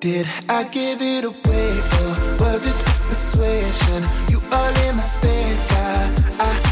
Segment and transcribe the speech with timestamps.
[0.00, 2.74] Did I give it away or was it
[3.08, 4.04] persuasion?
[4.30, 6.67] You all in my space, I, I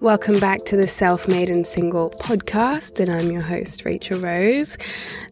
[0.00, 4.76] Welcome back to the Self Made and Single podcast, and I'm your host, Rachel Rose.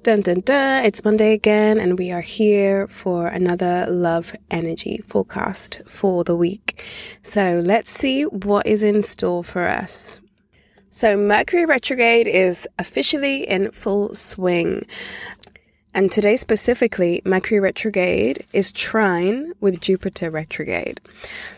[0.03, 5.83] Dun dun dun, it's Monday again, and we are here for another love energy forecast
[5.87, 6.83] for the week.
[7.23, 10.23] So let's see what is in store for us.
[10.89, 14.87] So, Mercury retrograde is officially in full swing.
[15.95, 21.01] And today specifically, Mercury retrograde is trine with Jupiter retrograde.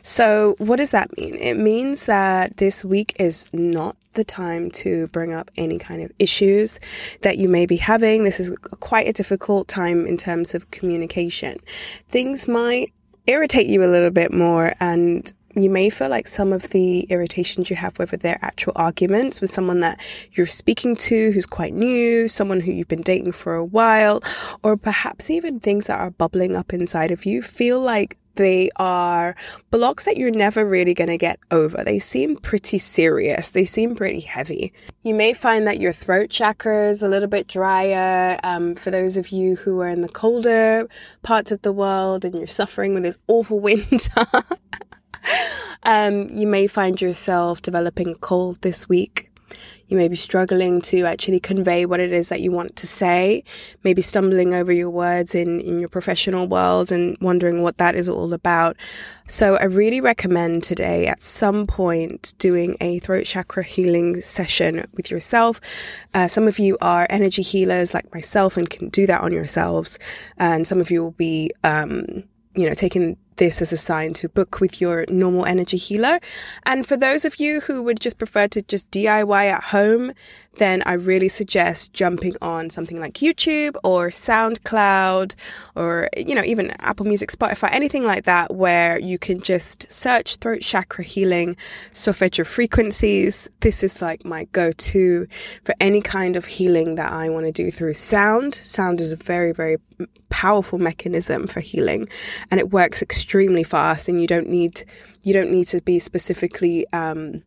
[0.03, 1.37] So, what does that mean?
[1.37, 6.12] It means that this week is not the time to bring up any kind of
[6.19, 6.78] issues
[7.23, 8.25] that you may be having.
[8.25, 11.59] This is quite a difficult time in terms of communication.
[12.09, 12.93] Things might
[13.27, 17.71] irritate you a little bit more and you may feel like some of the irritations
[17.71, 20.01] you have, whether they're actual arguments with someone that
[20.33, 24.23] you're speaking to who's quite new, someone who you've been dating for a while,
[24.62, 29.34] or perhaps even things that are bubbling up inside of you, feel like they are
[29.71, 31.83] blocks that you're never really going to get over.
[31.83, 33.51] They seem pretty serious.
[33.51, 34.73] They seem pretty heavy.
[35.03, 38.39] You may find that your throat chakra is a little bit drier.
[38.43, 40.87] Um, for those of you who are in the colder
[41.23, 44.27] parts of the world and you're suffering with this awful winter,
[45.83, 49.31] um, you may find yourself developing cold this week.
[49.89, 53.45] You may be struggling to actually convey what it is that you want to say,
[53.85, 58.09] maybe stumbling over your words in, in your professional world and wondering what that is
[58.09, 58.77] all about.
[59.28, 65.11] So I really recommend today at some point doing a throat chakra healing session with
[65.11, 65.61] yourself.
[66.12, 70.00] Uh, some of you are energy healers like myself and can do that on yourselves.
[70.37, 72.25] And some of you will be, um,
[72.56, 76.19] you know, taking this as a sign to book with your normal energy healer.
[76.65, 80.13] And for those of you who would just prefer to just DIY at home,
[80.57, 85.35] then I really suggest jumping on something like YouTube or SoundCloud
[85.75, 90.37] or, you know, even Apple Music, Spotify, anything like that, where you can just search
[90.37, 91.57] throat chakra healing,
[91.93, 93.49] solfeggio frequencies.
[93.61, 95.27] This is like my go to
[95.65, 98.55] for any kind of healing that I want to do through sound.
[98.55, 99.77] Sound is a very, very
[100.29, 102.09] powerful mechanism for healing
[102.51, 104.83] and it works extremely fast and you don't need
[105.23, 107.43] you don't need to be specifically um,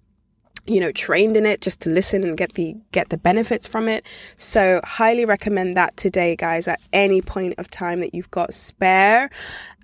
[0.69, 3.87] you know trained in it just to listen and get the get the benefits from
[3.87, 4.05] it.
[4.37, 9.29] So highly recommend that today guys at any point of time that you've got spare.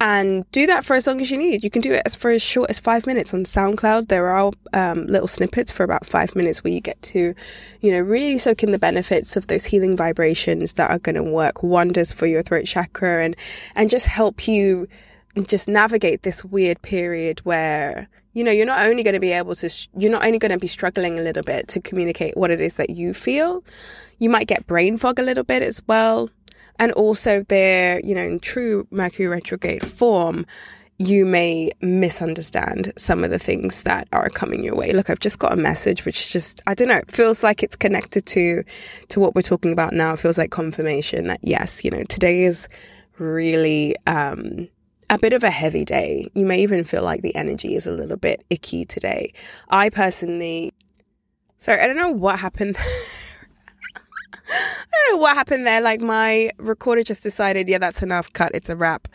[0.01, 1.63] And do that for as long as you need.
[1.63, 4.09] You can do it as for as short as five minutes on soundcloud.
[4.09, 7.33] There are um, little snippets for about five minutes where you get to
[7.81, 11.23] you know really soak in the benefits of those healing vibrations that are going to
[11.23, 13.35] work wonders for your throat chakra and
[13.75, 14.87] and just help you
[15.43, 19.55] just navigate this weird period where you know you're not only going to be able
[19.55, 22.61] to you're not only going to be struggling a little bit to communicate what it
[22.61, 23.63] is that you feel
[24.19, 26.29] you might get brain fog a little bit as well
[26.79, 30.45] and also there you know in true mercury retrograde form
[30.97, 34.93] you may misunderstand some of the things that are coming your way.
[34.93, 37.75] Look, I've just got a message which just I don't know, it feels like it's
[37.75, 38.63] connected to
[39.09, 40.13] to what we're talking about now.
[40.13, 42.69] It feels like confirmation that yes, you know, today is
[43.17, 44.69] really um
[45.09, 46.29] a bit of a heavy day.
[46.33, 49.33] You may even feel like the energy is a little bit icky today.
[49.69, 50.73] I personally,
[51.57, 52.77] sorry, I don't know what happened.
[54.47, 55.81] I don't know what happened there.
[55.81, 58.31] Like my recorder just decided, yeah, that's enough.
[58.33, 58.51] Cut.
[58.53, 59.07] It's a wrap.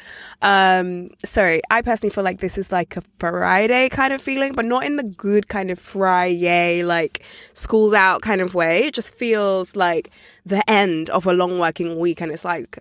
[0.42, 1.60] Um, sorry.
[1.70, 4.96] I personally feel like this is like a Friday kind of feeling, but not in
[4.96, 8.84] the good kind of Friday, like school's out kind of way.
[8.84, 10.10] It just feels like
[10.44, 12.78] the end of a long working week, and it's like,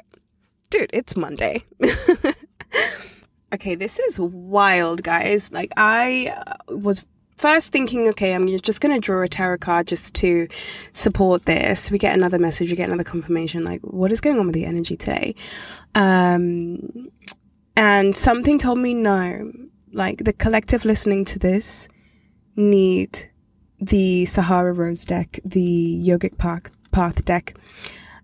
[0.70, 1.64] dude, it's Monday.
[3.54, 5.52] okay, this is wild, guys.
[5.52, 7.06] Like, I uh, was
[7.38, 10.48] first thinking, okay, I'm just going to draw a tarot card just to
[10.94, 11.90] support this.
[11.90, 14.66] We get another message, we get another confirmation, like, what is going on with the
[14.66, 15.36] energy today?
[15.96, 17.10] Um,
[17.76, 19.52] and something told me no.
[19.92, 21.88] Like, the collective listening to this
[22.56, 23.30] need
[23.80, 27.56] the Sahara Rose deck, the Yogic Path, Path deck.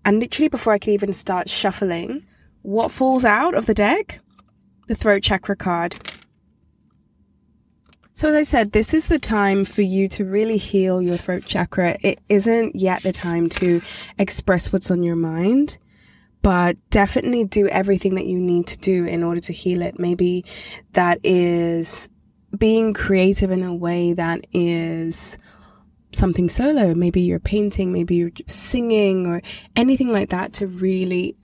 [0.04, 2.26] And literally, before I could even start shuffling,
[2.62, 4.20] what falls out of the deck?
[4.86, 5.96] The throat chakra card.
[8.16, 11.44] So, as I said, this is the time for you to really heal your throat
[11.44, 11.98] chakra.
[12.00, 13.82] It isn't yet the time to
[14.16, 15.76] express what's on your mind,
[16.40, 19.98] but definitely do everything that you need to do in order to heal it.
[19.98, 20.46] Maybe
[20.92, 22.08] that is
[22.56, 25.36] being creative in a way that is
[26.12, 26.94] something solo.
[26.94, 29.42] Maybe you're painting, maybe you're singing or
[29.74, 31.36] anything like that to really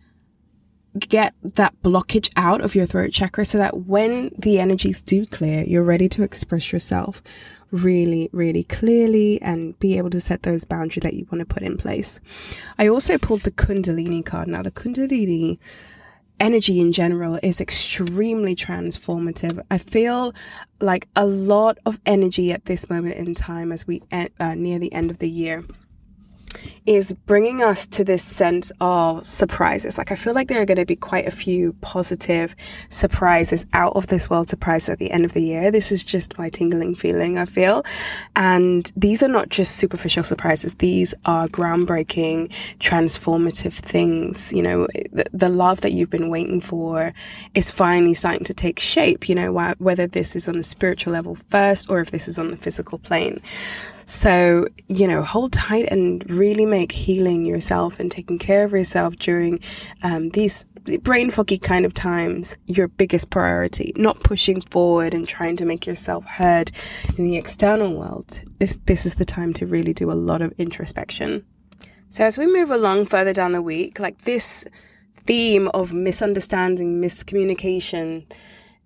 [0.98, 5.64] get that blockage out of your throat chakra so that when the energies do clear,
[5.64, 7.22] you're ready to express yourself
[7.70, 11.62] really, really clearly and be able to set those boundaries that you want to put
[11.62, 12.20] in place.
[12.78, 14.48] I also pulled the Kundalini card.
[14.48, 15.58] Now, the Kundalini
[16.38, 19.64] energy in general is extremely transformative.
[19.70, 20.34] I feel
[20.80, 24.92] like a lot of energy at this moment in time as we uh, near the
[24.92, 25.64] end of the year
[26.86, 29.98] is bringing us to this sense of surprises.
[29.98, 32.56] Like, I feel like there are going to be quite a few positive
[32.88, 35.70] surprises, out of this world surprises at the end of the year.
[35.70, 37.84] This is just my tingling feeling, I feel.
[38.34, 42.50] And these are not just superficial surprises, these are groundbreaking,
[42.80, 44.52] transformative things.
[44.52, 47.14] You know, the, the love that you've been waiting for
[47.54, 51.12] is finally starting to take shape, you know, wh- whether this is on the spiritual
[51.12, 53.40] level first or if this is on the physical plane.
[54.04, 59.14] So, you know, hold tight and really make healing yourself and taking care of yourself
[59.16, 59.60] during
[60.02, 60.64] um, these
[61.02, 65.86] brain foggy kind of times your biggest priority, not pushing forward and trying to make
[65.86, 66.72] yourself heard
[67.16, 68.40] in the external world.
[68.58, 71.44] This, this is the time to really do a lot of introspection.
[72.08, 74.66] So, as we move along further down the week, like this
[75.18, 78.24] theme of misunderstanding, miscommunication,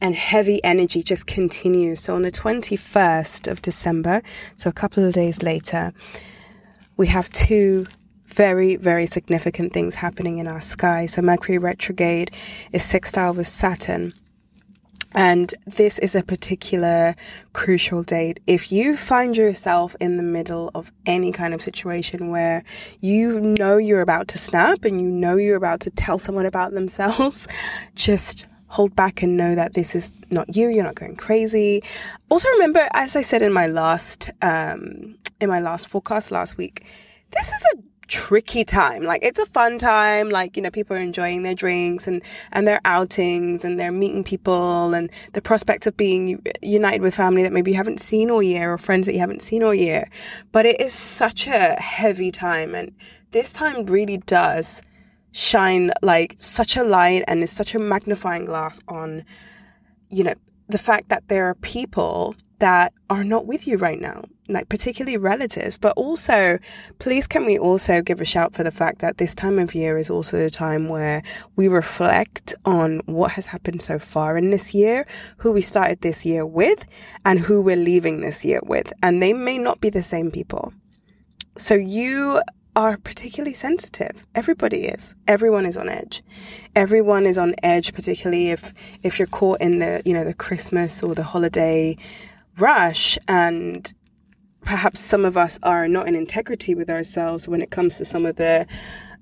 [0.01, 2.03] and heavy energy just continues.
[2.03, 4.23] So on the 21st of December,
[4.55, 5.93] so a couple of days later,
[6.97, 7.87] we have two
[8.27, 11.07] very, very significant things happening in our sky.
[11.07, 12.31] So Mercury retrograde
[12.73, 14.13] is sextile with Saturn.
[15.13, 17.15] And this is a particular
[17.55, 18.41] crucial date.
[18.47, 22.63] If you find yourself in the middle of any kind of situation where
[23.01, 26.73] you know you're about to snap and you know you're about to tell someone about
[26.73, 27.49] themselves,
[27.95, 30.69] just hold back and know that this is not you.
[30.69, 31.83] You're not going crazy.
[32.29, 36.87] Also, remember, as I said in my last um, in my last forecast last week,
[37.31, 39.03] this is a tricky time.
[39.03, 40.31] Like it's a fun time.
[40.31, 42.23] Like, you know, people are enjoying their drinks and,
[42.53, 47.43] and their outings and they're meeting people and the prospect of being united with family
[47.43, 50.09] that maybe you haven't seen all year or friends that you haven't seen all year.
[50.53, 52.75] But it is such a heavy time.
[52.75, 52.93] And
[53.33, 54.83] this time really does
[55.33, 59.25] shine like such a light and is such a magnifying glass on,
[60.09, 60.35] you know,
[60.69, 65.17] the fact that there are people that are not with you right now, like particularly
[65.17, 66.59] relatives, but also,
[66.99, 69.99] please can we also give a shout for the fact that this time of year
[69.99, 71.23] is also a time where
[71.57, 75.07] we reflect on what has happened so far in this year,
[75.39, 76.87] who we started this year with,
[77.25, 78.93] and who we're leaving this year with.
[79.03, 80.73] And they may not be the same people.
[81.59, 82.41] So you
[82.77, 84.27] are particularly sensitive.
[84.35, 85.17] Everybody is.
[85.27, 86.23] Everyone is on edge.
[86.77, 91.03] Everyone is on edge, particularly if if you're caught in the you know the Christmas
[91.03, 91.97] or the holiday
[92.59, 93.93] rush, and
[94.67, 98.27] perhaps some of us are not in integrity with ourselves when it comes to some
[98.27, 98.67] of the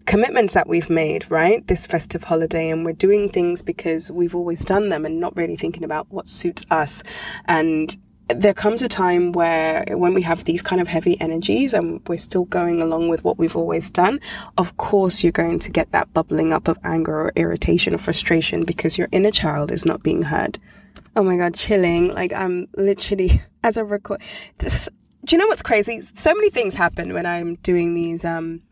[0.07, 1.67] commitments that we've made, right?
[1.67, 5.57] This festive holiday, and we're doing things because we've always done them and not really
[5.57, 7.03] thinking about what suits us.
[7.45, 7.97] And
[8.29, 12.17] there comes a time where when we have these kind of heavy energies and we're
[12.17, 14.21] still going along with what we've always done,
[14.57, 18.65] of course you're going to get that bubbling up of anger or irritation or frustration
[18.65, 20.59] because your inner child is not being heard.
[21.15, 22.15] Oh my god, chilling.
[22.15, 24.23] Like I'm literally as I record.
[24.59, 24.89] This,
[25.25, 26.01] do you know what's crazy?
[26.01, 28.63] So many things happen when I'm doing these um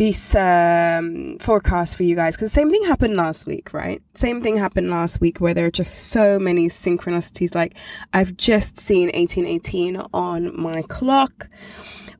[0.00, 4.00] this um, forecast for you guys because the same thing happened last week, right?
[4.14, 7.54] Same thing happened last week where there are just so many synchronicities.
[7.54, 7.76] Like
[8.14, 11.48] I've just seen 1818 on my clock,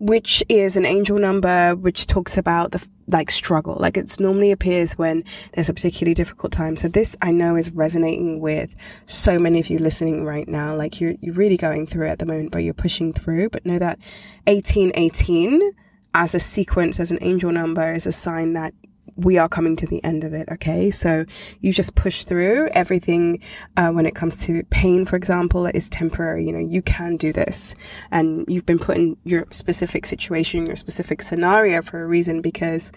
[0.01, 3.77] which is an angel number which talks about the like struggle.
[3.79, 6.77] Like it's normally appears when there's a particularly difficult time.
[6.77, 10.75] So this I know is resonating with so many of you listening right now.
[10.75, 13.51] Like you're you're really going through it at the moment, but you're pushing through.
[13.51, 13.99] But know that
[14.47, 15.73] 1818
[16.15, 18.75] as a sequence, as an angel number, is a sign that
[19.17, 20.49] we are coming to the end of it.
[20.51, 20.91] Okay.
[20.91, 21.25] So
[21.61, 23.41] you just push through everything,
[23.77, 26.47] uh, when it comes to pain, for example, is temporary.
[26.47, 27.75] You know, you can do this
[28.11, 32.93] and you've been put in your specific situation, your specific scenario for a reason because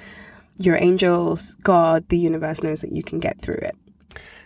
[0.58, 3.76] your angels, God, the universe knows that you can get through it.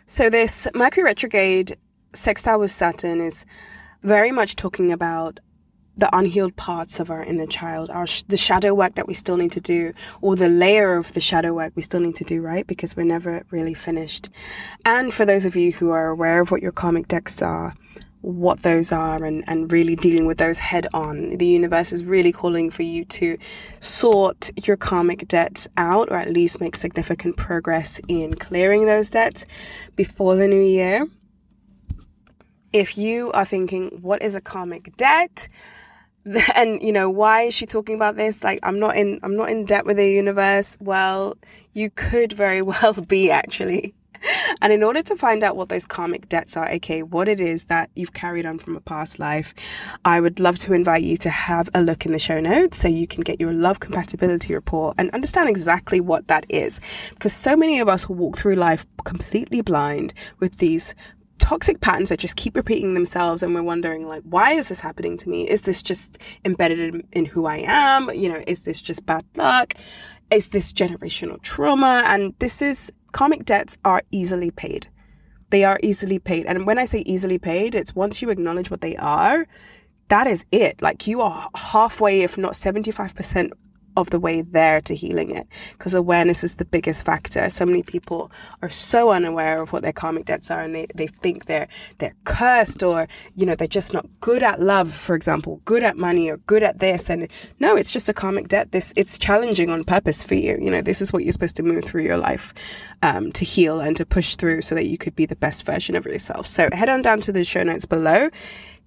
[0.06, 1.78] So this Mercury retrograde
[2.14, 3.46] sextile with Saturn is
[4.04, 5.40] very much talking about
[5.98, 9.38] the unhealed parts of our inner child, our sh- the shadow work that we still
[9.38, 12.42] need to do, or the layer of the shadow work we still need to do,
[12.42, 12.66] right?
[12.66, 14.30] Because we're never really finished.
[14.86, 17.74] And for those of you who are aware of what your karmic debts are,
[18.22, 21.38] what those are and, and really dealing with those head on.
[21.38, 23.38] The universe is really calling for you to
[23.80, 29.46] sort your karmic debts out or at least make significant progress in clearing those debts
[29.96, 31.08] before the new year.
[32.78, 35.48] If you are thinking, what is a karmic debt?
[36.56, 39.50] and you know why is she talking about this like i'm not in i'm not
[39.50, 41.38] in debt with the universe well
[41.72, 43.94] you could very well be actually
[44.62, 47.66] and in order to find out what those karmic debts are, aka what it is
[47.66, 49.54] that you've carried on from a past life,
[50.06, 52.88] I would love to invite you to have a look in the show notes so
[52.88, 56.80] you can get your love compatibility report and understand exactly what that is.
[57.10, 60.96] Because so many of us walk through life completely blind with these
[61.40, 65.18] toxic patterns that just keep repeating themselves and we're wondering like why is this happening
[65.18, 68.82] to me is this just embedded in, in who i am you know is this
[68.82, 69.74] just bad luck
[70.30, 74.88] is this generational trauma and this is karmic debts are easily paid.
[75.50, 76.46] They are easily paid.
[76.46, 79.48] And when I say easily paid, it's once you acknowledge what they are,
[80.10, 80.82] that is it.
[80.82, 83.52] Like you are halfway, if not 75%
[83.98, 87.50] of the way there to healing it because awareness is the biggest factor.
[87.50, 91.08] So many people are so unaware of what their karmic debts are and they, they
[91.08, 95.62] think they're they're cursed or you know they're just not good at love, for example,
[95.66, 97.28] good at money or good at this and
[97.60, 98.72] no, it's just a karmic debt.
[98.72, 100.58] This it's challenging on purpose for you.
[100.62, 102.54] You know, this is what you're supposed to move through your life
[103.02, 105.96] um, to heal and to push through so that you could be the best version
[105.96, 106.46] of yourself.
[106.46, 108.30] So head on down to the show notes below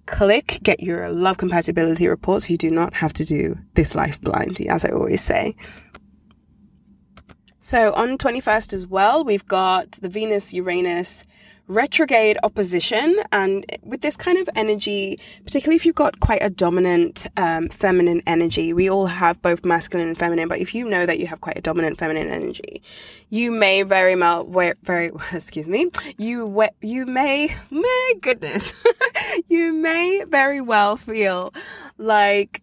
[0.05, 4.19] click get your love compatibility report so you do not have to do this life
[4.21, 5.55] blind, as I always say.
[7.59, 11.25] So on 21st as well, we've got the Venus Uranus
[11.71, 13.15] retrograde opposition.
[13.31, 18.21] And with this kind of energy, particularly if you've got quite a dominant um, feminine
[18.27, 21.41] energy, we all have both masculine and feminine, but if you know that you have
[21.41, 22.81] quite a dominant feminine energy,
[23.29, 24.43] you may very well,
[24.83, 28.83] very, excuse me, you, you may, my goodness,
[29.47, 31.53] you may very well feel
[31.97, 32.61] like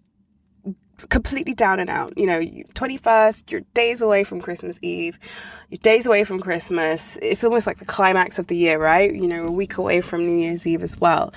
[1.08, 2.16] completely down and out.
[2.16, 5.18] You know, 21st, you're days away from Christmas Eve,
[5.70, 7.18] you're days away from Christmas.
[7.22, 9.14] It's almost like the climax of the year, right?
[9.14, 11.32] You know, a week away from New Year's Eve as well.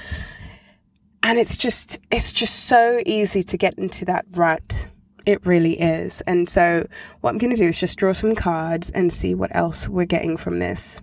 [1.23, 4.88] And it's just, it's just so easy to get into that rut.
[5.27, 6.21] It really is.
[6.21, 6.88] And so
[7.21, 10.05] what I'm going to do is just draw some cards and see what else we're
[10.05, 11.00] getting from this.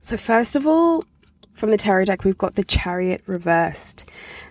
[0.00, 1.04] So first of all,
[1.54, 4.08] from the tarot deck, we've got the chariot reversed.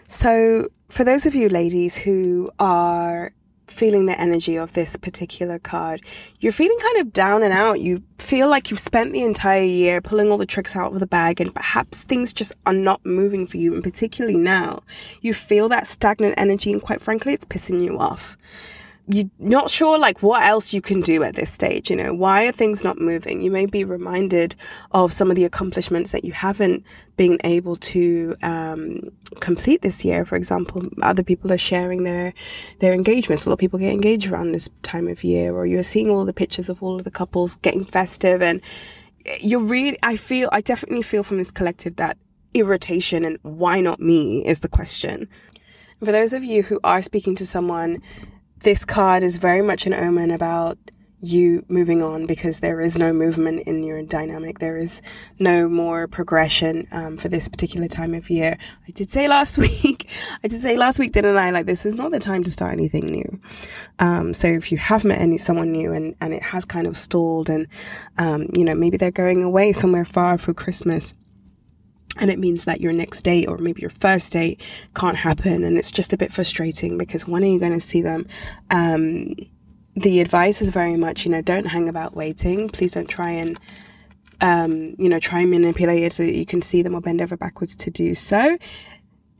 [0.07, 3.33] So for those of you ladies who are
[3.71, 6.01] feeling the energy of this particular card.
[6.39, 7.79] You're feeling kind of down and out.
[7.79, 11.07] You feel like you've spent the entire year pulling all the tricks out of the
[11.07, 13.73] bag and perhaps things just are not moving for you.
[13.73, 14.83] And particularly now,
[15.21, 18.37] you feel that stagnant energy and quite frankly, it's pissing you off
[19.13, 22.13] you're not sure like what else you can do at this stage you know?
[22.13, 23.41] Why are things not moving?
[23.41, 24.55] You may be reminded
[24.91, 26.83] of some of the accomplishments that you haven't
[27.17, 30.25] been able to um, complete this year.
[30.25, 32.33] For example other people are sharing their
[32.79, 33.45] their engagements.
[33.45, 36.25] A lot of people get engaged around this time of year or you're seeing all
[36.25, 38.61] the pictures of all of the couples getting festive and
[39.39, 42.17] you're really i feel i definitely feel from this collective that
[42.53, 45.27] irritation and why not me is the question.
[46.03, 48.01] For those of you who are speaking to someone
[48.63, 50.77] this card is very much an omen about
[51.23, 54.57] you moving on because there is no movement in your dynamic.
[54.57, 55.03] There is
[55.39, 58.57] no more progression um, for this particular time of year.
[58.87, 60.09] I did say last week,
[60.43, 61.51] I did say last week, didn't I?
[61.51, 63.39] Like this is not the time to start anything new.
[63.99, 66.97] Um, so if you have met any someone new and and it has kind of
[66.97, 67.67] stalled, and
[68.17, 71.13] um, you know maybe they're going away somewhere far for Christmas
[72.17, 74.61] and it means that your next date or maybe your first date
[74.95, 75.63] can't happen.
[75.63, 78.27] And it's just a bit frustrating because when are you going to see them?
[78.69, 79.35] Um,
[79.95, 82.69] the advice is very much you know don't hang about waiting.
[82.69, 83.59] Please don't try and
[84.39, 87.21] um, you know try and manipulate it so that you can see them or bend
[87.21, 88.57] over backwards to do so.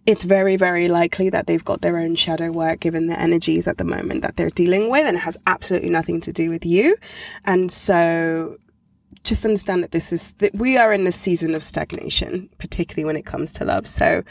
[0.06, 3.78] It's very very likely that they've got their own shadow work given the energies at
[3.78, 6.98] the moment that they're dealing with and it has absolutely nothing to do with you.
[7.46, 8.58] And so
[9.24, 13.16] just understand that this is that we are in the season of stagnation, particularly when
[13.16, 13.88] it comes to love.
[13.88, 14.24] So,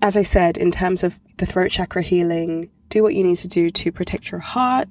[0.00, 3.48] as I said, in terms of the throat chakra healing, do what you need to
[3.48, 4.88] do to protect your heart.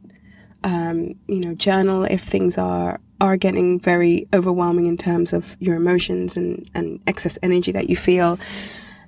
[0.64, 5.76] Um, you know, journal if things are are getting very overwhelming in terms of your
[5.76, 8.38] emotions and, and excess energy that you feel.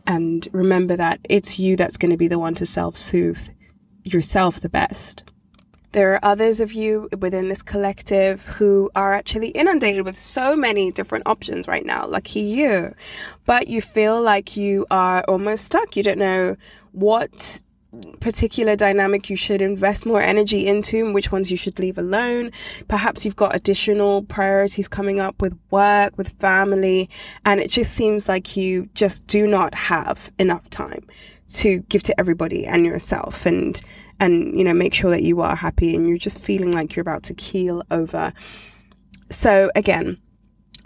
[0.07, 3.49] And remember that it's you that's going to be the one to self soothe
[4.03, 5.23] yourself the best.
[5.91, 10.91] There are others of you within this collective who are actually inundated with so many
[10.91, 12.05] different options right now.
[12.05, 12.93] Lucky you.
[13.45, 15.95] But you feel like you are almost stuck.
[15.95, 16.57] You don't know
[16.91, 17.61] what
[18.19, 22.51] particular dynamic you should invest more energy into and which ones you should leave alone.
[22.87, 27.09] Perhaps you've got additional priorities coming up with work, with family,
[27.45, 31.03] and it just seems like you just do not have enough time
[31.53, 33.81] to give to everybody and yourself and
[34.19, 37.01] and you know make sure that you are happy and you're just feeling like you're
[37.01, 38.33] about to keel over.
[39.29, 40.17] So again,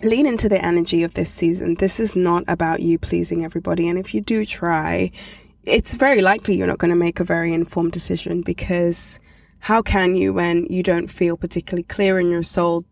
[0.01, 1.75] lean into the energy of this season.
[1.75, 5.11] This is not about you pleasing everybody and if you do try,
[5.63, 9.19] it's very likely you're not going to make a very informed decision because
[9.59, 12.83] how can you when you don't feel particularly clear in your soul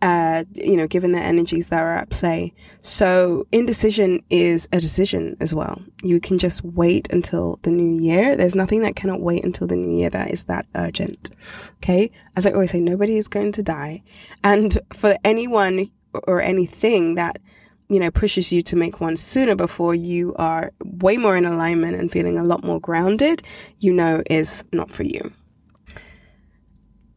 [0.00, 2.52] uh, you know, given the energies that are at play.
[2.80, 5.82] So indecision is a decision as well.
[6.02, 8.36] You can just wait until the new year.
[8.36, 11.30] There's nothing that cannot wait until the new year that is that urgent.
[11.76, 12.10] Okay.
[12.36, 14.02] As I always say, nobody is going to die.
[14.44, 15.90] And for anyone
[16.26, 17.40] or anything that
[17.88, 21.96] you know, pushes you to make one sooner before you are way more in alignment
[21.96, 23.42] and feeling a lot more grounded,
[23.78, 25.32] you know, is not for you.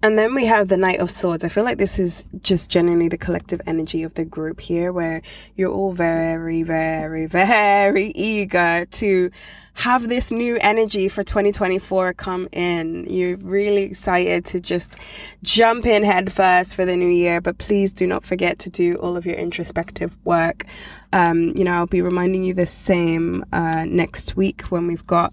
[0.04, 1.44] And then we have the Knight of Swords.
[1.44, 5.22] I feel like this is just genuinely the collective energy of the group here, where
[5.56, 9.30] you're all very, very, very eager to
[9.74, 13.06] have this new energy for 2024 come in.
[13.12, 14.98] You're really excited to just
[15.44, 18.96] jump in head first for the new year, but please do not forget to do
[18.96, 20.66] all of your introspective work.
[21.14, 25.32] Um, you know, I'll be reminding you the same uh, next week when we've got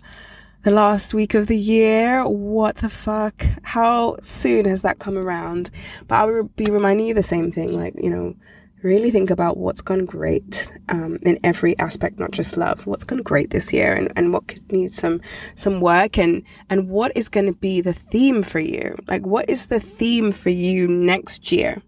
[0.63, 2.27] the last week of the year.
[2.27, 3.45] What the fuck?
[3.63, 5.71] How soon has that come around?
[6.07, 8.35] But I will be reminding you the same thing, like, you know,
[8.83, 12.87] really think about what's gone great um, in every aspect, not just love.
[12.87, 15.21] What's gone great this year, and, and what could need some
[15.55, 18.97] some work, and and what is going to be the theme for you?
[19.07, 21.83] Like, what is the theme for you next year,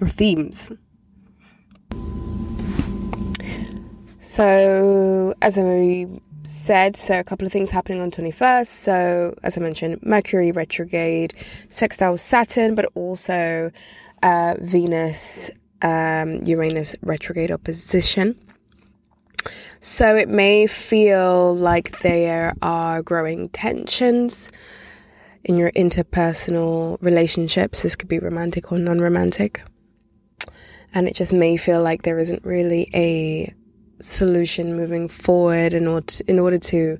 [0.00, 0.70] or themes?
[4.18, 6.06] So, as I
[6.42, 8.66] said, so a couple of things happening on 21st.
[8.66, 11.34] So, as I mentioned, Mercury retrograde,
[11.68, 13.70] sextile Saturn, but also
[14.22, 15.50] uh, Venus,
[15.82, 18.38] um, Uranus retrograde opposition.
[19.80, 24.50] So, it may feel like there are growing tensions
[25.44, 27.82] in your interpersonal relationships.
[27.82, 29.62] This could be romantic or non romantic.
[30.92, 33.54] And it just may feel like there isn't really a
[34.00, 36.98] solution moving forward in order to, in order to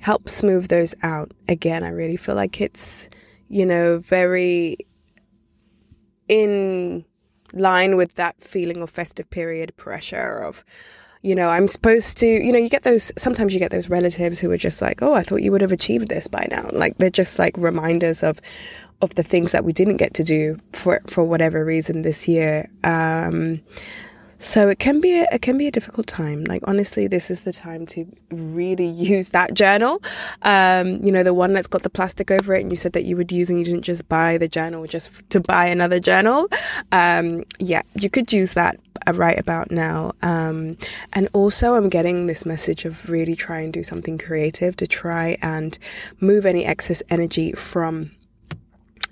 [0.00, 1.32] help smooth those out.
[1.48, 3.08] Again, I really feel like it's
[3.48, 4.76] you know very
[6.28, 7.04] in
[7.52, 10.64] line with that feeling of festive period pressure of
[11.20, 14.40] you know i'm supposed to you know you get those sometimes you get those relatives
[14.40, 16.96] who are just like oh i thought you would have achieved this by now like
[16.96, 18.40] they're just like reminders of
[19.02, 22.70] of the things that we didn't get to do for for whatever reason this year
[22.84, 23.60] um
[24.42, 26.42] so it can be a, it can be a difficult time.
[26.44, 30.02] Like honestly, this is the time to really use that journal.
[30.42, 33.04] Um, you know, the one that's got the plastic over it, and you said that
[33.04, 36.48] you would use, and you didn't just buy the journal just to buy another journal.
[36.90, 38.80] Um, yeah, you could use that
[39.14, 40.10] right about now.
[40.22, 40.76] Um,
[41.12, 45.36] and also, I'm getting this message of really try and do something creative to try
[45.40, 45.78] and
[46.18, 48.10] move any excess energy from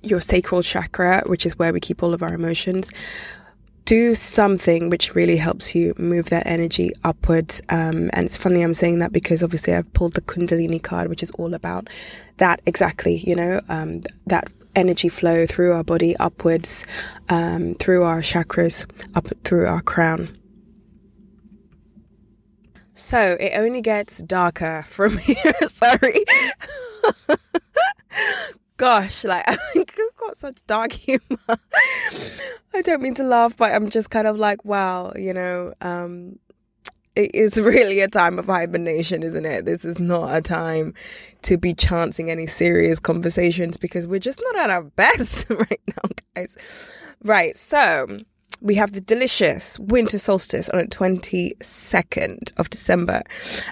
[0.03, 2.91] your sacral chakra, which is where we keep all of our emotions,
[3.91, 7.61] do something which really helps you move that energy upwards.
[7.71, 11.25] Um, and it's funny I'm saying that because obviously I've pulled the Kundalini card, which
[11.25, 11.89] is all about
[12.37, 16.87] that exactly, you know, um, that energy flow through our body upwards,
[17.31, 20.39] um, through our chakras, up through our crown.
[22.93, 25.53] So it only gets darker from here.
[25.67, 26.25] Sorry
[28.81, 29.45] gosh, like
[29.77, 31.21] I've got such dark humor.
[32.73, 36.39] I don't mean to laugh, but I'm just kind of like, wow, you know, um,
[37.15, 39.67] it is really a time of hibernation, isn't it?
[39.67, 40.95] This is not a time
[41.43, 46.11] to be chancing any serious conversations because we're just not at our best right now,
[46.35, 46.91] guys.
[47.23, 48.21] Right, so
[48.63, 53.21] we have the delicious winter solstice on the 22nd of December,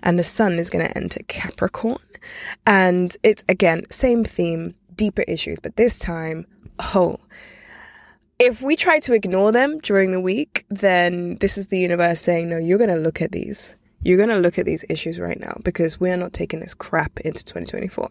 [0.02, 1.96] and the sun is going to enter Capricorn.
[2.66, 5.60] And it's again, same theme deeper issues.
[5.60, 6.46] But this time,
[6.94, 7.18] oh,
[8.38, 12.50] if we try to ignore them during the week, then this is the universe saying,
[12.50, 13.74] no, you're going to look at these.
[14.02, 17.18] You're going to look at these issues right now because we're not taking this crap
[17.20, 18.08] into 2024.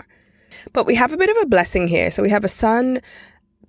[0.74, 2.10] But we have a bit of a blessing here.
[2.12, 3.00] So we have a sun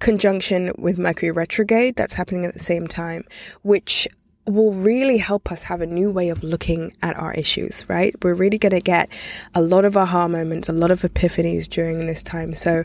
[0.01, 3.25] conjunction with Mercury retrograde that's happening at the same time,
[3.63, 4.09] which
[4.49, 8.15] will really help us have a new way of looking at our issues, right?
[8.23, 9.09] We're really going to get
[9.55, 12.55] a lot of aha moments, a lot of epiphanies during this time.
[12.55, 12.85] So,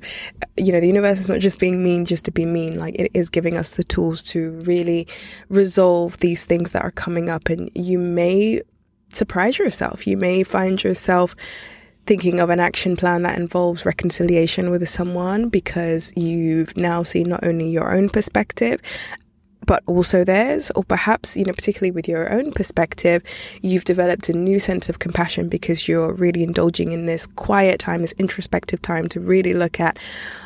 [0.58, 3.12] you know, the universe is not just being mean just to be mean, like it
[3.14, 5.08] is giving us the tools to really
[5.50, 7.50] resolve these things that are coming up.
[7.50, 8.62] And you may
[9.10, 10.06] surprise yourself.
[10.06, 11.36] You may find yourself
[12.06, 17.44] thinking of an action plan that involves reconciliation with someone because you've now seen not
[17.46, 18.82] only your own perspective
[19.66, 23.24] but also theirs, or perhaps, you know, particularly with your own perspective,
[23.62, 28.02] you've developed a new sense of compassion because you're really indulging in this quiet time,
[28.02, 29.98] this introspective time to really look at,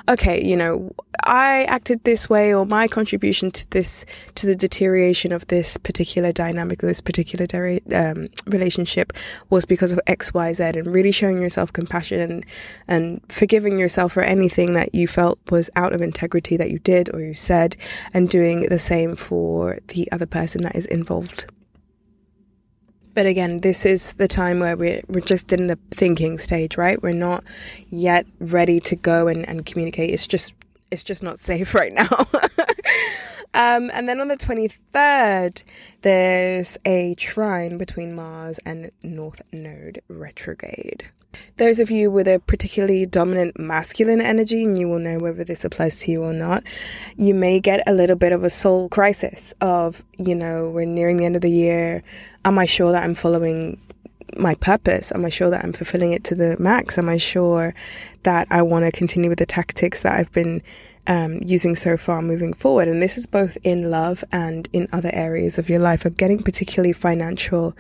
[0.09, 0.91] okay, you know,
[1.23, 6.31] I acted this way, or my contribution to this, to the deterioration of this particular
[6.31, 7.47] dynamic, this particular
[7.93, 9.13] um, relationship
[9.49, 12.45] was because of X, Y, Z, and really showing yourself compassion and,
[12.87, 17.13] and forgiving yourself for anything that you felt was out of integrity that you did
[17.13, 17.75] or you said,
[18.13, 21.45] and doing the same for the other person that is involved.
[23.13, 27.01] But again, this is the time where we're, we're just in the thinking stage, right?
[27.01, 27.43] We're not
[27.89, 30.11] yet ready to go and, and communicate.
[30.11, 30.53] It's just
[30.91, 32.07] it's just not safe right now.
[33.53, 35.63] um, and then on the 23rd,
[36.01, 41.09] there's a trine between Mars and North Node retrograde.
[41.57, 45.65] Those of you with a particularly dominant masculine energy, and you will know whether this
[45.65, 46.63] applies to you or not,
[47.15, 51.17] you may get a little bit of a soul crisis of, you know, we're nearing
[51.17, 52.03] the end of the year.
[52.45, 53.81] Am I sure that I'm following
[54.37, 55.11] my purpose?
[55.11, 56.97] Am I sure that I'm fulfilling it to the max?
[56.97, 57.73] Am I sure
[58.23, 60.61] that I want to continue with the tactics that I've been
[61.07, 62.87] um, using so far moving forward?
[62.87, 66.05] And this is both in love and in other areas of your life.
[66.05, 67.75] I'm getting particularly financial.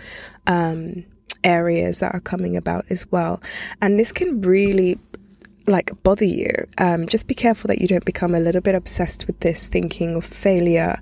[0.47, 1.05] Um,
[1.43, 3.41] areas that are coming about as well.
[3.81, 4.97] And this can really
[5.67, 6.49] like bother you.
[6.77, 10.15] Um, just be careful that you don't become a little bit obsessed with this thinking
[10.15, 10.97] of failure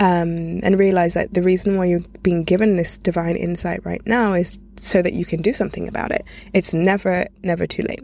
[0.00, 4.32] um, and realize that the reason why you're being given this divine insight right now
[4.32, 6.24] is so that you can do something about it.
[6.52, 8.02] It's never, never too late.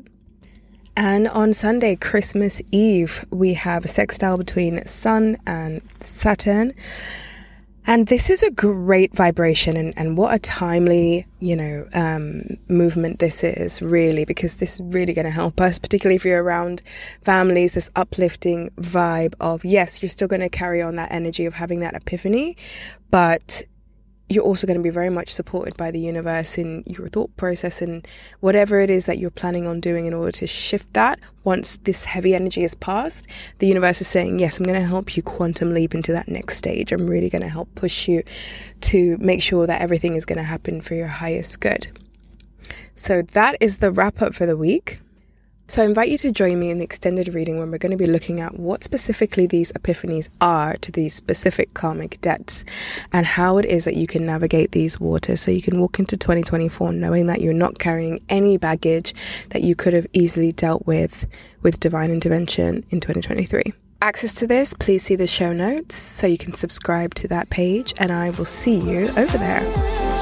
[0.97, 6.73] And on Sunday, Christmas Eve, we have a sextile between Sun and Saturn.
[7.89, 13.21] And this is a great vibration, and, and what a timely, you know, um, movement
[13.21, 16.83] this is, really, because this is really going to help us, particularly if you're around
[17.23, 21.55] families, this uplifting vibe of, yes, you're still going to carry on that energy of
[21.55, 22.57] having that epiphany,
[23.13, 23.63] but
[24.29, 27.81] you're also going to be very much supported by the universe in your thought process
[27.81, 28.07] and
[28.41, 32.05] whatever it is that you're planning on doing in order to shift that once this
[32.05, 35.73] heavy energy is passed the universe is saying yes i'm going to help you quantum
[35.73, 36.93] leap into that next stage.
[36.93, 38.23] I'm really going to help push you
[38.83, 41.89] to make sure that everything is going to happen for your highest good.
[42.95, 44.99] So that is the wrap up for the week
[45.69, 47.97] so I invite you to join me in the extended reading when we're going to
[47.97, 52.65] be looking at what specifically these epiphanies are to these specific karmic debts
[53.13, 56.17] and how it is that you can navigate these waters so you can walk into
[56.17, 59.13] 2024 knowing that you're not carrying any baggage
[59.51, 61.27] that you could have easily dealt with
[61.63, 63.73] with divine intervention in 2023.
[64.03, 67.93] Access to this, please see the show notes so you can subscribe to that page
[67.99, 70.16] and I will see you over there.